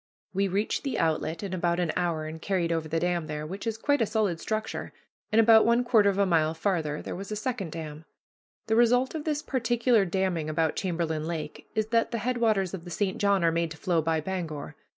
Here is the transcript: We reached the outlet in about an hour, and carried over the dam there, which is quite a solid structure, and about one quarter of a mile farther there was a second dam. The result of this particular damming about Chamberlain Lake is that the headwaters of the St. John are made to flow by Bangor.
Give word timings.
We 0.33 0.47
reached 0.47 0.81
the 0.81 0.97
outlet 0.97 1.43
in 1.43 1.53
about 1.53 1.79
an 1.79 1.91
hour, 1.95 2.25
and 2.25 2.41
carried 2.41 2.71
over 2.71 2.87
the 2.87 2.99
dam 2.99 3.27
there, 3.27 3.45
which 3.45 3.67
is 3.67 3.77
quite 3.77 4.01
a 4.01 4.07
solid 4.07 4.39
structure, 4.39 4.93
and 5.31 5.39
about 5.39 5.63
one 5.63 5.83
quarter 5.83 6.09
of 6.09 6.17
a 6.17 6.25
mile 6.25 6.55
farther 6.55 7.03
there 7.03 7.15
was 7.15 7.31
a 7.31 7.35
second 7.35 7.71
dam. 7.71 8.05
The 8.65 8.75
result 8.75 9.13
of 9.13 9.25
this 9.25 9.43
particular 9.43 10.03
damming 10.05 10.49
about 10.49 10.75
Chamberlain 10.75 11.27
Lake 11.27 11.67
is 11.75 11.89
that 11.89 12.09
the 12.09 12.17
headwaters 12.17 12.73
of 12.73 12.83
the 12.83 12.89
St. 12.89 13.19
John 13.19 13.43
are 13.43 13.51
made 13.51 13.69
to 13.69 13.77
flow 13.77 14.01
by 14.01 14.19
Bangor. 14.21 14.75